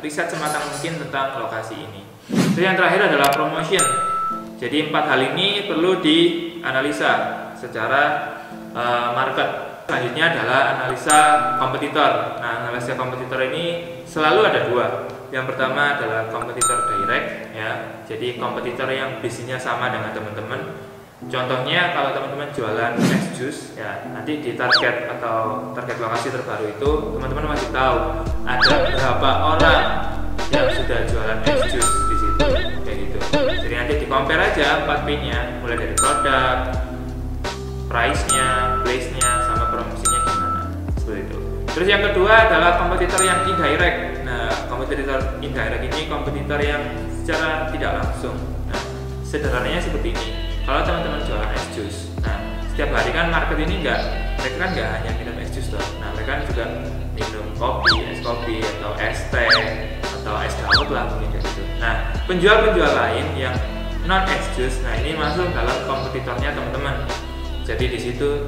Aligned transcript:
riset 0.00 0.30
sematang 0.30 0.64
mungkin 0.70 1.00
tentang 1.06 1.38
lokasi 1.40 1.74
ini. 1.76 2.02
Terus 2.54 2.64
yang 2.64 2.78
terakhir 2.78 3.12
adalah 3.12 3.28
promotion. 3.34 3.84
Jadi 4.56 4.88
empat 4.88 5.04
hal 5.10 5.20
ini 5.34 5.68
perlu 5.68 6.00
dianalisa 6.00 7.12
secara 7.58 8.02
uh, 8.72 9.12
market. 9.12 9.48
Selanjutnya 9.84 10.32
adalah 10.32 10.60
analisa 10.78 11.18
kompetitor. 11.60 12.40
Nah, 12.40 12.64
analisa 12.64 12.96
kompetitor 12.96 13.36
ini 13.52 13.64
selalu 14.08 14.40
ada 14.48 14.60
dua. 14.72 14.86
Yang 15.28 15.52
pertama 15.52 15.98
adalah 15.98 16.30
kompetitor 16.32 16.88
direct, 16.88 17.52
ya. 17.52 18.00
Jadi 18.08 18.40
kompetitor 18.40 18.88
yang 18.88 19.20
bisnisnya 19.20 19.60
sama 19.60 19.92
dengan 19.92 20.14
teman-teman. 20.16 20.60
Contohnya 21.24 21.96
kalau 21.96 22.12
teman-teman 22.12 22.52
jualan 22.52 22.92
es 23.00 23.24
jus, 23.32 23.58
ya 23.76 24.04
nanti 24.12 24.44
di 24.44 24.60
target 24.60 25.08
atau 25.08 25.72
target 25.72 25.96
lokasi 25.96 26.28
terbaru 26.28 26.68
itu 26.68 26.90
teman-teman 27.16 27.56
masih 27.56 27.68
tahu 27.72 27.96
ada 28.44 28.83
berapa 29.24 29.56
orang 29.56 29.84
yang 30.52 30.68
sudah 30.68 31.00
jualan 31.08 31.38
es 31.48 31.60
jus 31.72 31.88
di 32.12 32.16
situ, 32.20 32.44
kayak 32.84 32.96
gitu. 33.08 33.18
Jadi 33.32 33.72
nanti 33.72 33.92
di 34.04 34.04
compare 34.04 34.52
aja 34.52 34.84
4 34.84 35.08
P-nya, 35.08 35.64
mulai 35.64 35.80
dari 35.80 35.96
produk, 35.96 36.76
price-nya, 37.88 38.48
place-nya, 38.84 39.28
sama 39.48 39.72
promosinya 39.72 40.20
gimana. 40.28 40.60
Seperti 41.00 41.20
itu. 41.24 41.38
Terus 41.72 41.88
yang 41.88 42.04
kedua 42.04 42.52
adalah 42.52 42.76
kompetitor 42.76 43.24
yang 43.24 43.48
indirect. 43.48 44.28
Nah, 44.28 44.52
kompetitor 44.68 45.40
indirect 45.40 45.82
ini 45.88 46.00
kompetitor 46.04 46.60
yang 46.60 46.84
secara 47.24 47.72
tidak 47.72 48.04
langsung. 48.04 48.36
Nah, 48.68 48.82
sederhananya 49.24 49.80
seperti 49.80 50.12
ini. 50.12 50.28
Kalau 50.68 50.84
teman-teman 50.84 51.24
jualan 51.24 51.48
es 51.56 51.64
jus, 51.72 51.96
nah 52.20 52.36
setiap 52.68 52.92
hari 52.92 53.08
kan 53.08 53.32
market 53.32 53.56
ini 53.56 53.80
enggak, 53.80 54.00
mereka 54.44 54.56
kan 54.60 54.70
nggak 54.76 54.88
hanya 55.00 55.10
minum 55.16 55.36
es 55.40 55.48
jus 55.56 55.72
doang. 55.72 55.92
Nah, 56.04 56.12
mereka 56.12 56.30
kan 56.36 56.42
juga 56.52 56.64
minum 57.16 57.46
kopi, 57.56 57.96
es 58.12 58.20
kopi 58.20 58.60
atau 58.60 58.92
es 59.00 59.18
teh 59.32 59.48
atau 60.20 60.36
es 60.44 60.52
dawet 60.60 60.88
lah 60.92 61.08
mungkin 61.08 61.32
kayak 61.32 61.48
gitu. 61.48 61.64
Nah, 61.80 62.12
penjual-penjual 62.28 62.92
lain 62.92 63.26
yang 63.40 63.56
non 64.04 64.20
es 64.28 64.44
jus, 64.52 64.84
nah 64.84 64.92
ini 65.00 65.16
masuk 65.16 65.48
dalam 65.56 65.72
kompetitornya 65.88 66.52
teman-teman 66.52 67.08
jadi 67.64 67.88
di 67.88 67.96
situ 67.96 68.44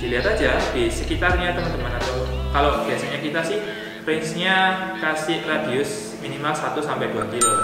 dilihat 0.00 0.32
aja 0.32 0.56
di 0.72 0.88
sekitarnya 0.88 1.52
teman-teman 1.52 1.92
atau 2.00 2.24
kalau 2.48 2.80
biasanya 2.88 3.20
kita 3.20 3.44
sih 3.44 3.60
range-nya 4.08 4.56
kasih 4.98 5.44
radius 5.44 6.16
minimal 6.24 6.56
1 6.56 6.74
sampai 6.80 7.12
2 7.12 7.28
kilo 7.36 7.54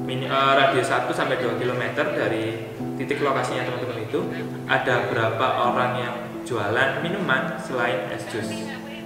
Min, 0.00 0.24
uh, 0.24 0.56
radius 0.56 0.88
1 0.88 1.12
sampai 1.12 1.36
2 1.36 1.60
km 1.60 1.84
dari 2.16 2.72
titik 2.96 3.20
lokasinya 3.20 3.68
teman-teman 3.68 4.08
itu 4.08 4.20
ada 4.64 5.12
berapa 5.12 5.46
orang 5.68 5.92
yang 6.00 6.31
jualan 6.42 7.02
minuman 7.02 7.56
selain 7.62 8.10
es 8.12 8.24
jus 8.30 8.48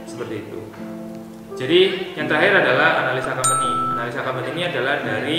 seperti 0.09 0.49
itu 0.49 0.61
jadi 1.57 1.81
yang 2.17 2.27
terakhir 2.29 2.65
adalah 2.65 3.07
analisa 3.07 3.33
company 3.33 3.71
analisa 3.97 4.21
company 4.25 4.49
ini 4.57 4.63
adalah 4.69 5.01
dari 5.01 5.39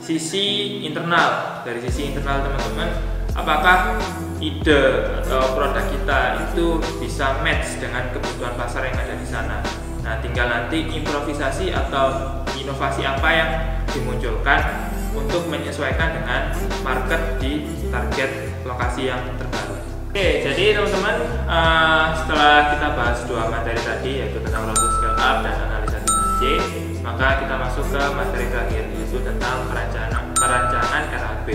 sisi 0.00 0.80
internal 0.84 1.60
dari 1.64 1.80
sisi 1.84 2.12
internal 2.12 2.44
teman-teman 2.44 2.88
apakah 3.36 3.96
ide 4.40 5.04
atau 5.20 5.52
produk 5.52 5.84
kita 5.92 6.20
itu 6.48 6.80
bisa 6.98 7.44
match 7.44 7.76
dengan 7.76 8.08
kebutuhan 8.10 8.56
pasar 8.56 8.88
yang 8.88 8.96
ada 8.96 9.14
di 9.14 9.26
sana. 9.28 9.60
Nah, 10.00 10.16
tinggal 10.24 10.48
nanti 10.48 10.88
improvisasi 10.88 11.70
atau 11.76 12.40
inovasi 12.56 13.04
apa 13.04 13.28
yang 13.28 13.50
dimunculkan 13.92 14.88
untuk 15.12 15.44
menyesuaikan 15.52 16.16
dengan 16.16 16.56
market 16.80 17.36
di 17.36 17.68
target 17.92 18.48
lokasi 18.64 19.12
yang 19.12 19.20
terbaru. 19.36 19.79
Oke, 20.10 20.42
jadi 20.42 20.74
teman-teman 20.74 21.22
uh, 21.46 22.10
setelah 22.18 22.74
kita 22.74 22.98
bahas 22.98 23.22
dua 23.30 23.46
materi 23.46 23.78
tadi 23.78 24.18
yaitu 24.18 24.42
tentang 24.42 24.66
road 24.66 24.74
scale 24.98 25.14
up 25.14 25.38
dan 25.46 25.54
analisa 25.54 26.02
C, 26.42 26.58
maka 26.98 27.46
kita 27.46 27.54
masuk 27.54 27.86
ke 27.94 28.02
materi 28.18 28.50
terakhir 28.50 28.90
yaitu 28.90 29.22
tentang 29.22 29.70
perencanaan 29.70 30.34
perancangan 30.34 31.02
RAB. 31.14 31.48